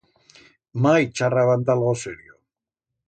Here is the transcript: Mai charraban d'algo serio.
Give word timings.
Mai 0.85 1.05
charraban 1.19 1.67
d'algo 1.67 1.93
serio. 2.07 2.39